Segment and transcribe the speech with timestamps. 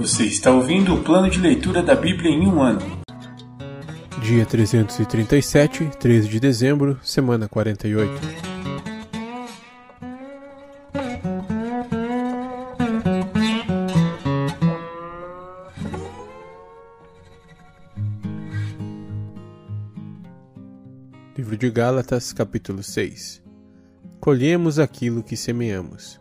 [0.00, 2.80] Você está ouvindo o plano de leitura da Bíblia em um ano.
[4.22, 8.10] Dia 337, 13 de dezembro, semana 48.
[21.36, 23.42] Livro de Gálatas, capítulo 6
[24.18, 26.18] Colhemos aquilo que semeamos.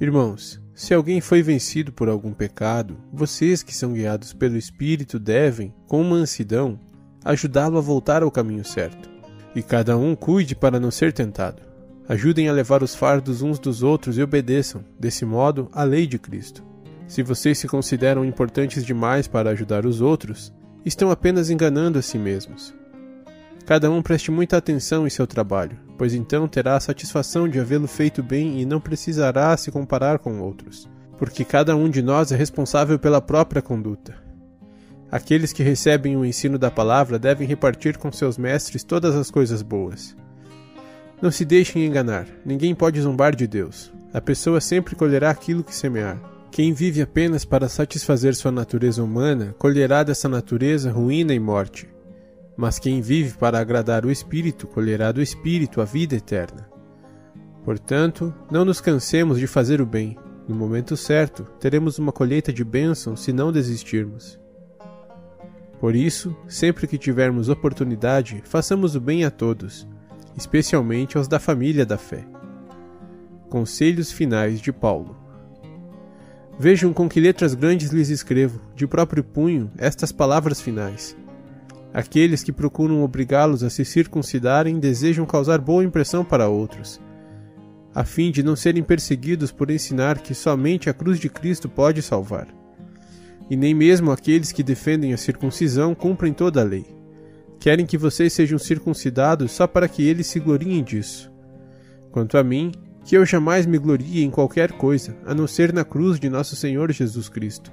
[0.00, 5.72] Irmãos, se alguém foi vencido por algum pecado, vocês que são guiados pelo Espírito devem,
[5.86, 6.80] com mansidão,
[7.24, 9.10] ajudá-lo a voltar ao caminho certo.
[9.54, 11.62] E cada um cuide para não ser tentado.
[12.08, 16.18] Ajudem a levar os fardos uns dos outros e obedeçam, desse modo, à lei de
[16.18, 16.64] Cristo.
[17.06, 20.52] Se vocês se consideram importantes demais para ajudar os outros,
[20.84, 22.74] estão apenas enganando a si mesmos.
[23.64, 27.86] Cada um preste muita atenção em seu trabalho, pois então terá a satisfação de havê-lo
[27.86, 32.36] feito bem e não precisará se comparar com outros, porque cada um de nós é
[32.36, 34.16] responsável pela própria conduta.
[35.10, 39.62] Aqueles que recebem o ensino da palavra devem repartir com seus mestres todas as coisas
[39.62, 40.16] boas.
[41.20, 43.92] Não se deixem enganar, ninguém pode zombar de Deus.
[44.12, 46.18] A pessoa sempre colherá aquilo que semear.
[46.50, 51.88] Quem vive apenas para satisfazer sua natureza humana colherá dessa natureza ruína e morte.
[52.56, 56.68] Mas quem vive para agradar o Espírito colherá do Espírito a vida eterna.
[57.64, 60.16] Portanto, não nos cansemos de fazer o bem.
[60.48, 64.38] No momento certo, teremos uma colheita de bênção se não desistirmos.
[65.80, 69.86] Por isso, sempre que tivermos oportunidade, façamos o bem a todos,
[70.36, 72.24] especialmente aos da família da fé.
[73.48, 75.16] Conselhos finais de Paulo.
[76.58, 81.16] Vejam com que letras grandes lhes escrevo, de próprio punho, estas palavras finais.
[81.94, 87.00] Aqueles que procuram obrigá-los a se circuncidarem desejam causar boa impressão para outros,
[87.94, 92.00] a fim de não serem perseguidos por ensinar que somente a cruz de Cristo pode
[92.00, 92.48] salvar.
[93.50, 96.86] E nem mesmo aqueles que defendem a circuncisão cumprem toda a lei.
[97.60, 101.30] Querem que vocês sejam circuncidados só para que eles se gloriem disso.
[102.10, 102.72] Quanto a mim,
[103.04, 106.56] que eu jamais me glorie em qualquer coisa, a não ser na cruz de nosso
[106.56, 107.70] Senhor Jesus Cristo.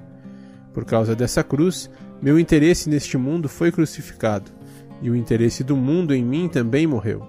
[0.74, 1.90] Por causa dessa cruz,
[2.22, 4.50] meu interesse neste mundo foi crucificado,
[5.00, 7.26] e o interesse do mundo em mim também morreu.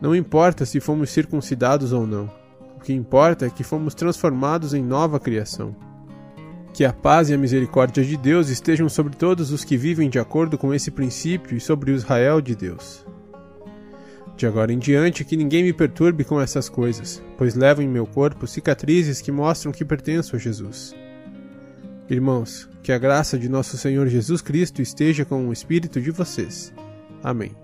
[0.00, 2.30] Não importa se fomos circuncidados ou não,
[2.76, 5.74] o que importa é que fomos transformados em nova criação.
[6.72, 10.18] Que a paz e a misericórdia de Deus estejam sobre todos os que vivem de
[10.18, 13.04] acordo com esse princípio e sobre o Israel de Deus.
[14.36, 18.06] De agora em diante, que ninguém me perturbe com essas coisas, pois levo em meu
[18.06, 20.94] corpo cicatrizes que mostram que pertenço a Jesus.
[22.10, 26.72] Irmãos, que a graça de nosso Senhor Jesus Cristo esteja com o espírito de vocês.
[27.22, 27.54] Amém.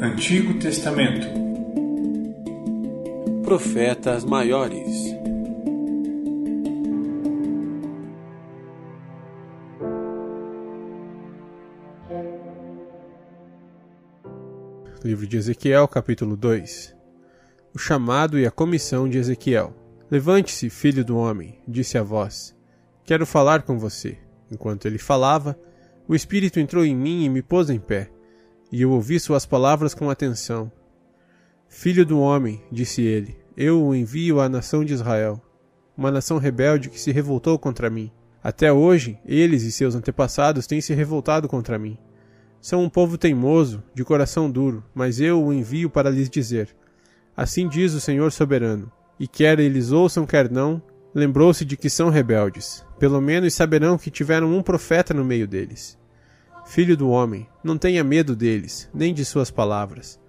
[0.00, 1.28] Antigo Testamento
[3.44, 5.19] Profetas Maiores
[15.02, 16.94] Livro de Ezequiel, capítulo 2
[17.74, 19.74] O chamado e a comissão de Ezequiel.
[20.10, 22.54] Levante-se, filho do homem, disse a voz.
[23.02, 24.18] Quero falar com você.
[24.52, 25.58] Enquanto ele falava,
[26.06, 28.10] o Espírito entrou em mim e me pôs em pé,
[28.70, 30.70] e eu ouvi suas palavras com atenção.
[31.66, 35.40] Filho do homem, disse ele, eu o envio à nação de Israel,
[35.96, 38.12] uma nação rebelde que se revoltou contra mim.
[38.42, 41.96] Até hoje, eles e seus antepassados têm se revoltado contra mim.
[42.60, 46.68] São um povo teimoso, de coração duro, mas eu o envio para lhes dizer:
[47.34, 48.92] Assim diz o Senhor soberano.
[49.18, 50.82] E quer eles ouçam, quer não,
[51.14, 52.84] lembrou-se de que são rebeldes.
[52.98, 55.98] Pelo menos saberão que tiveram um profeta no meio deles.
[56.66, 60.20] Filho do homem, não tenha medo deles, nem de suas palavras.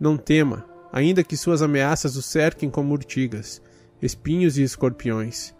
[0.00, 3.62] Não tema, ainda que suas ameaças o cerquem como urtigas,
[4.02, 5.54] espinhos e escorpiões.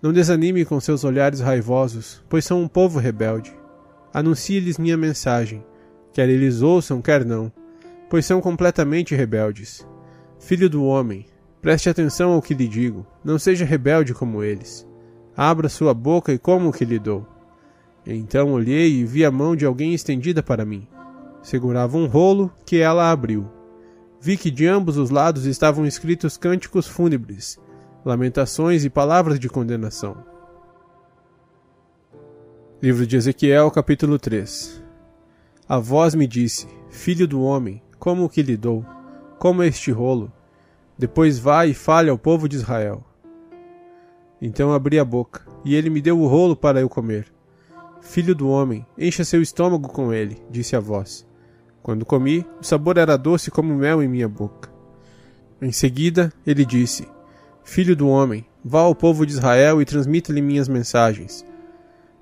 [0.00, 3.54] Não desanime com seus olhares raivosos, pois são um povo rebelde
[4.12, 5.64] anuncie-lhes minha mensagem,
[6.12, 7.52] quer eles ouçam, quer não,
[8.08, 9.86] pois são completamente rebeldes.
[10.38, 11.26] Filho do homem,
[11.60, 14.86] preste atenção ao que lhe digo, não seja rebelde como eles.
[15.36, 17.26] Abra sua boca e coma o que lhe dou.
[18.06, 20.88] Então olhei e vi a mão de alguém estendida para mim.
[21.42, 23.46] Segurava um rolo que ela abriu.
[24.20, 27.58] Vi que de ambos os lados estavam escritos cânticos fúnebres,
[28.04, 30.16] lamentações e palavras de condenação.
[32.80, 34.80] Livro de Ezequiel, capítulo 3
[35.68, 38.86] A voz me disse: Filho do homem, como o que lhe dou?
[39.36, 40.32] Como este rolo?
[40.96, 43.02] Depois vá e fale ao povo de Israel.
[44.40, 47.26] Então abri a boca, e ele me deu o rolo para eu comer.
[48.00, 51.26] Filho do homem, encha seu estômago com ele, disse a voz.
[51.82, 54.70] Quando comi, o sabor era doce como mel em minha boca.
[55.60, 57.08] Em seguida, ele disse:
[57.64, 61.44] Filho do homem, vá ao povo de Israel e transmita-lhe minhas mensagens.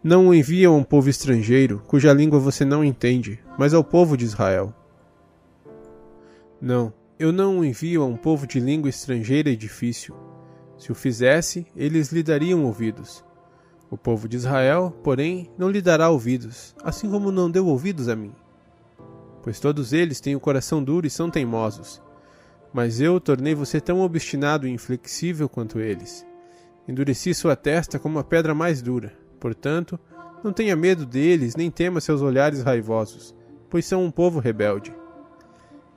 [0.06, 4.16] Não o envia a um povo estrangeiro, cuja língua você não entende, mas ao povo
[4.16, 4.72] de Israel.
[6.60, 10.14] Não, eu não o envio a um povo de língua estrangeira e difícil.
[10.78, 13.24] Se o fizesse, eles lhe dariam ouvidos.
[13.90, 18.14] O povo de Israel, porém, não lhe dará ouvidos, assim como não deu ouvidos a
[18.14, 18.32] mim.
[19.42, 22.00] Pois todos eles têm o coração duro e são teimosos.
[22.72, 26.24] Mas eu tornei você tão obstinado e inflexível quanto eles.
[26.86, 29.25] Endureci sua testa como a pedra mais dura.
[29.38, 29.98] Portanto,
[30.42, 33.34] não tenha medo deles, nem tema seus olhares raivosos,
[33.68, 34.94] pois são um povo rebelde.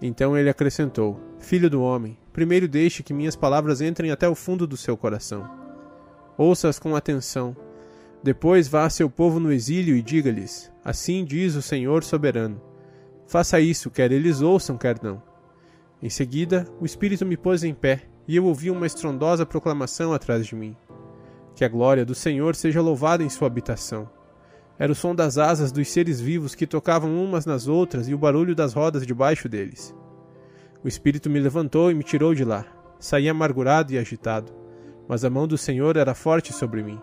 [0.02, 4.66] Então ele acrescentou: Filho do homem, primeiro deixe que minhas palavras entrem até o fundo
[4.66, 5.50] do seu coração.
[6.38, 7.56] Ouça-as com atenção
[8.22, 12.62] depois vá a seu povo no exílio e diga-lhes: Assim diz o Senhor soberano.
[13.26, 15.22] Faça isso, quer eles ouçam, quer não.
[16.02, 20.46] Em seguida, o Espírito me pôs em pé, e eu ouvi uma estrondosa proclamação atrás
[20.46, 20.76] de mim.
[21.60, 24.10] Que a glória do Senhor seja louvada em sua habitação.
[24.78, 28.18] Era o som das asas dos seres vivos que tocavam umas nas outras e o
[28.18, 29.94] barulho das rodas debaixo deles.
[30.82, 32.66] O Espírito me levantou e me tirou de lá.
[32.98, 34.54] Saí amargurado e agitado,
[35.06, 36.98] mas a mão do Senhor era forte sobre mim.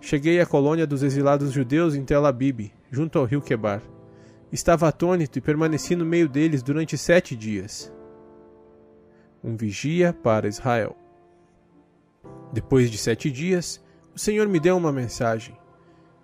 [0.00, 3.82] Cheguei à colônia dos exilados judeus em Tel Abib, junto ao rio Quebar.
[4.52, 7.92] Estava atônito e permaneci no meio deles durante sete dias.
[9.42, 10.96] Um vigia para Israel.
[12.52, 13.82] Depois de sete dias,
[14.18, 15.56] o Senhor me deu uma mensagem.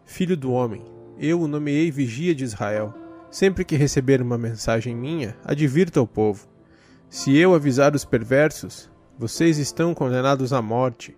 [0.05, 0.85] Filho do homem,
[1.17, 2.93] eu o nomeei vigia de Israel.
[3.31, 6.49] Sempre que receber uma mensagem minha, advirta o povo.
[7.09, 11.17] Se eu avisar os perversos, vocês estão condenados à morte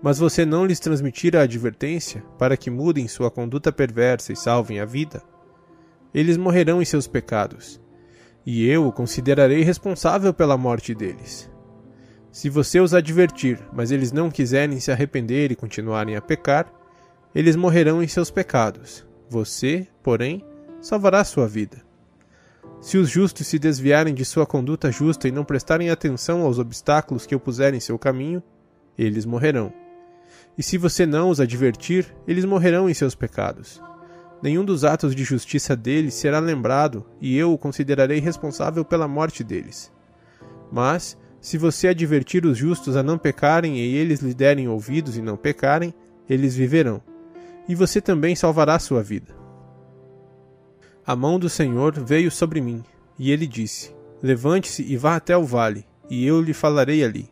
[0.00, 4.80] mas você não lhes transmitir a advertência para que mudem sua conduta perversa e salvem
[4.80, 5.22] a vida,
[6.12, 7.80] eles morrerão em seus pecados,
[8.44, 11.51] e eu o considerarei responsável pela morte deles.
[12.32, 16.66] Se você os advertir, mas eles não quiserem se arrepender e continuarem a pecar,
[17.34, 19.06] eles morrerão em seus pecados.
[19.28, 20.44] Você, porém,
[20.80, 21.80] salvará sua vida.
[22.80, 27.26] Se os justos se desviarem de sua conduta justa e não prestarem atenção aos obstáculos
[27.26, 28.42] que eu puser em seu caminho,
[28.98, 29.72] eles morrerão
[30.56, 33.82] e se você não os advertir, eles morrerão em seus pecados.
[34.42, 39.44] Nenhum dos atos de justiça deles será lembrado, e eu o considerarei responsável pela morte
[39.44, 39.92] deles.
[40.70, 45.20] Mas, se você advertir os justos a não pecarem e eles lhe derem ouvidos e
[45.20, 45.92] não pecarem,
[46.30, 47.02] eles viverão,
[47.68, 49.34] e você também salvará sua vida.
[51.04, 52.84] A mão do Senhor veio sobre mim,
[53.18, 53.92] e ele disse:
[54.22, 57.28] Levante-se e vá até o vale, e eu lhe falarei ali.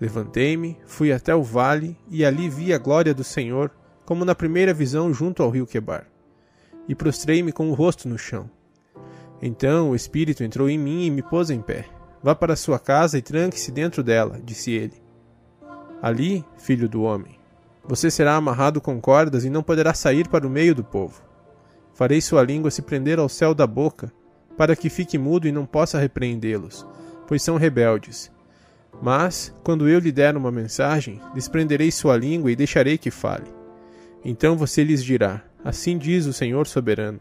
[0.00, 3.70] Levantei-me, fui até o vale e ali vi a glória do Senhor,
[4.04, 6.08] como na primeira visão junto ao rio Quebar.
[6.88, 8.50] E prostrei-me com o rosto no chão.
[9.40, 12.01] Então o Espírito entrou em mim e me pôs em pé.
[12.22, 15.02] Vá para sua casa e tranque-se dentro dela, disse ele.
[16.00, 17.38] Ali, filho do homem,
[17.84, 21.22] você será amarrado com cordas e não poderá sair para o meio do povo.
[21.94, 24.12] Farei sua língua se prender ao céu da boca,
[24.56, 26.86] para que fique mudo e não possa repreendê-los,
[27.26, 28.30] pois são rebeldes
[29.00, 33.46] mas, quando eu lhe der uma mensagem, desprenderei sua língua e deixarei que fale.
[34.24, 37.20] Então você lhes dirá: Assim diz o Senhor soberano.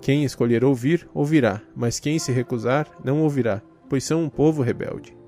[0.00, 5.19] Quem escolher ouvir, ouvirá, mas quem se recusar, não ouvirá, pois são um povo rebelde.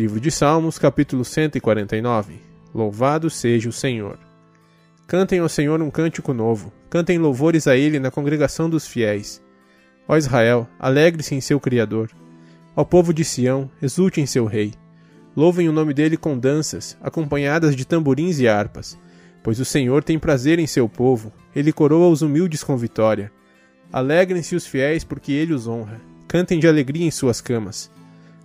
[0.00, 2.40] Livro de Salmos, capítulo 149.
[2.74, 4.18] Louvado seja o Senhor.
[5.06, 9.42] Cantem ao Senhor um cântico novo, cantem louvores a ele na congregação dos fiéis.
[10.08, 12.08] Ó Israel, alegre-se em seu Criador.
[12.74, 14.72] Ó povo de Sião, exulte em seu Rei.
[15.36, 18.98] Louvem o nome dele com danças, acompanhadas de tamborins e harpas,
[19.42, 23.30] pois o Senhor tem prazer em seu povo, ele coroa os humildes com vitória.
[23.92, 26.00] Alegrem-se os fiéis, porque ele os honra.
[26.26, 27.90] Cantem de alegria em suas camas.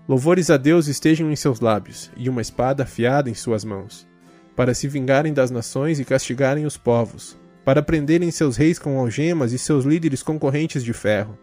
[0.08, 4.08] Louvores a Deus estejam em seus lábios, e uma espada afiada em suas mãos,
[4.56, 9.52] para se vingarem das nações e castigarem os povos, para prenderem seus reis com algemas
[9.52, 11.36] e seus líderes com correntes de ferro,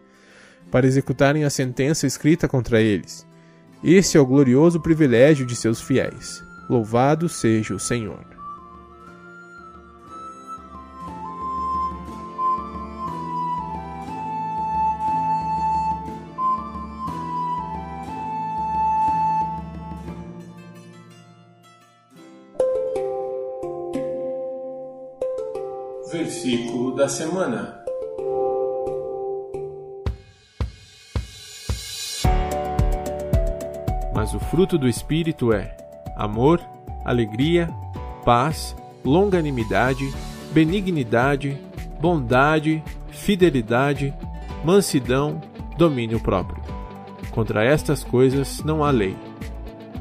[0.71, 3.27] para executarem a sentença escrita contra eles.
[3.83, 6.41] Esse é o glorioso privilégio de seus fiéis.
[6.69, 8.25] Louvado seja o Senhor.
[26.43, 27.79] Versículo da semana.
[34.13, 35.73] Mas o fruto do Espírito é
[36.17, 36.59] amor,
[37.05, 37.69] alegria,
[38.25, 40.03] paz, longanimidade,
[40.51, 41.57] benignidade,
[42.01, 44.13] bondade, fidelidade,
[44.65, 45.39] mansidão,
[45.77, 46.61] domínio próprio.
[47.31, 49.15] Contra estas coisas não há lei.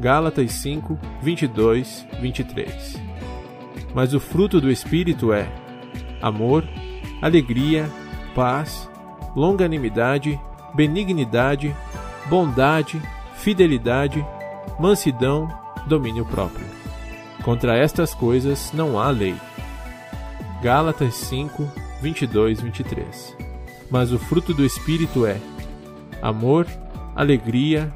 [0.01, 2.97] Gálatas 5, 22, 23.
[3.95, 5.62] Mas o fruto do Espírito é
[6.23, 6.65] amor,
[7.21, 7.91] alegria,
[8.35, 8.89] paz,
[9.35, 10.41] longanimidade,
[10.75, 11.75] benignidade,
[12.29, 13.03] bondade,
[13.35, 14.25] fidelidade,
[14.79, 15.49] mansidão,
[15.87, 16.67] domínio próprio.
[17.43, 19.35] Contra estas coisas não há lei.
[20.63, 21.69] Gálatas 5,
[22.01, 23.37] 22, 23.
[23.91, 25.37] Mas o fruto do Espírito é
[26.23, 26.67] amor,
[27.17, 27.93] alegria,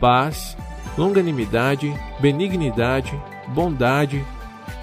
[0.00, 0.56] paz,
[0.96, 3.12] longanimidade, benignidade,
[3.48, 4.24] bondade,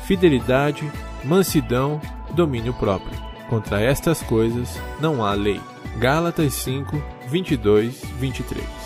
[0.03, 0.89] fidelidade,
[1.23, 1.99] mansidão,
[2.35, 3.17] domínio próprio.
[3.49, 5.61] Contra estas coisas não há lei.
[5.97, 8.84] Gálatas 5, 22, 23.